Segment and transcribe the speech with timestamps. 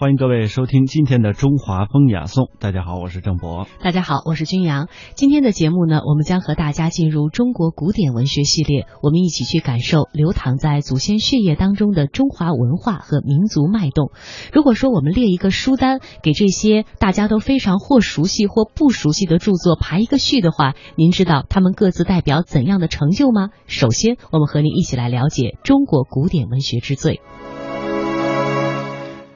[0.00, 2.48] 欢迎各位收听今天的中华风雅颂。
[2.58, 3.66] 大家好，我是郑博。
[3.82, 4.88] 大家好，我是君阳。
[5.14, 14.10] 今天的节目呢，我们将和大家进入中国古典文学系列，我们一起去感受流淌在祖先血液当中的中华文化和民族脉动。
[14.54, 23.50] 如果说我们列一个书单，给这些大家都非常或熟悉或不熟悉的著作排一个序的话，您知道他们各自代表怎样的成就吗？
[23.66, 27.20] 首先，我们和您一起来了解中国古典文学之最。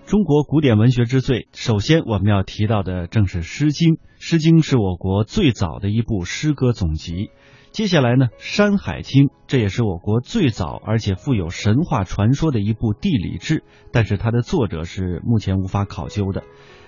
[0.06, 3.94] 中国古典文学之最，首先我们要提到的正是《诗经》。
[4.26, 7.28] 《诗经》是我国最早的一部诗歌总集。
[7.72, 16.42] 接下来呢，《山海经》这也是我国最早而且富有神话传说的一部地理志，但是它的作者是目前无法考究的。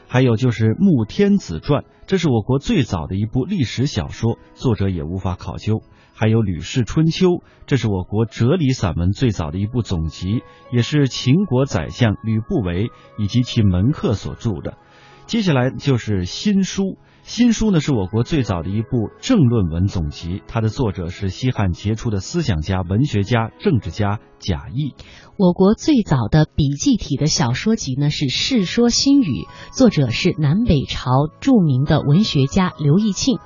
[0.08, 5.82] 还有就是《穆天子传》，这是我国最早的一部历史小说，作者也无法考究。
[6.14, 7.26] 还有《吕氏春秋》，
[7.66, 10.40] 这是我国哲理散文最早的一部总集，
[10.72, 14.78] 也是秦国宰相吕不韦以及其门客所著的。
[15.26, 16.82] 接下来就是《新书》。
[17.26, 24.94] 新书呢是我国最早的一部政论文总集，它的作者是西汉杰出的思想家、文学家、政治家贾谊。
[25.36, 29.26] 我国最早的笔记体的小说集呢是《世说新语》，
[29.76, 31.10] 作者是南北朝
[31.40, 33.38] 著名的文学家刘义庆。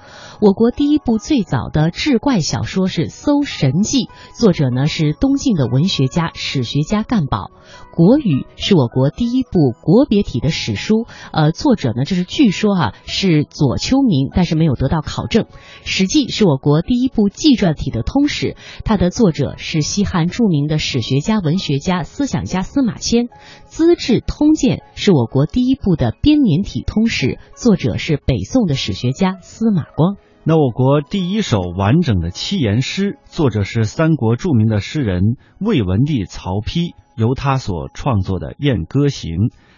[0.43, 4.05] 我国第一部最早的志怪小说是《搜神记》，
[4.39, 7.51] 作者呢是东晋的文学家、史学家干宝。
[7.93, 15.47] 国语是我国第一部国别体的史书，呃，作者呢就是据说哈是左秋明，但是没有得到考证。
[15.85, 23.29] 史记是我国第一部纪传体的通史，它的作者是西汉著名的史学家、文学家、思想家司马迁。
[23.67, 30.17] 资治通鉴是我国第一部的编年体通史，作者是北宋的史学家司马光。
[30.43, 35.23] 那我国第一首完整的七言诗，作者是三国著名的诗人
[35.61, 36.95] 魏文帝曹丕。
[37.15, 39.33] 由他所创作的《燕歌行》，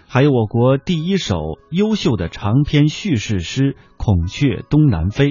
[0.06, 5.30] 还有我国第一首优秀的长篇叙事诗《孔雀东南飞》，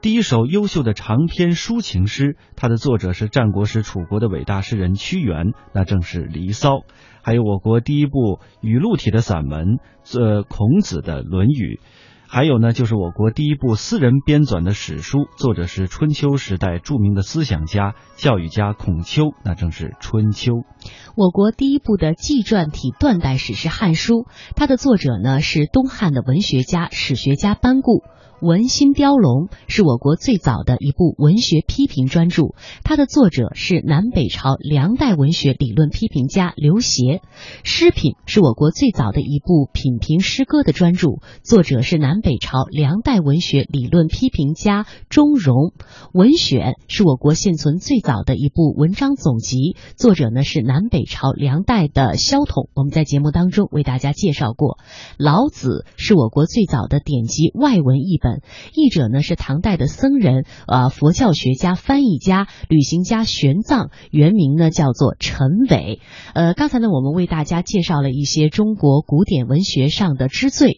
[0.00, 6.74] 第一首优秀的长篇抒情诗，它的作者是战国时楚国的伟大诗人屈原，那正是《离骚》，
[7.22, 9.78] 还有我国第一部语录体的散文，
[10.14, 11.80] 呃，孔子的《论语》。
[12.32, 20.52] 还有呢，就是我国第一部私人编纂的史书，作者是春秋时代著名的思想家、教育家孔丘，那正是《春秋》。
[21.16, 24.14] 我国第一部的纪传体断代史是《汉书》，
[24.54, 28.04] 它的作者呢是东汉的文学家、史学家班固。
[28.40, 37.18] 《文心雕龙》是我国最早的一部文学批评专著，它的作者是南北朝梁代文学理论批评家刘勰。
[37.64, 45.52] 《诗品》是我国最早的一部品评诗歌的专著，作者是南北朝梁代文学理论批评家钟嵘。
[46.14, 52.70] 《文选》是我国现存最早的一部文章总集，作者呢是南北朝梁代的萧统。
[52.74, 54.78] 我们在节目当中为大家介绍过，
[55.18, 58.29] 《老子》是我国最早的典籍外文译本
[58.74, 66.00] 译者呢是唐代的僧人，呃，佛教学家、翻译家、旅行家玄奘，原名呢叫做陈伟。
[66.34, 70.68] 呃，刚才呢我们为大家介绍了一些中国古典文学上的之最，